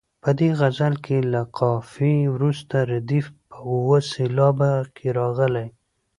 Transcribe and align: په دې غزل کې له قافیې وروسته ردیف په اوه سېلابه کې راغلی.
په 0.23 0.29
دې 0.39 0.49
غزل 0.59 0.93
کې 1.05 1.17
له 1.33 1.41
قافیې 1.57 2.19
وروسته 2.35 2.75
ردیف 2.91 3.27
په 3.49 3.57
اوه 3.75 3.99
سېلابه 4.11 4.71
کې 4.95 5.07
راغلی. 5.19 5.67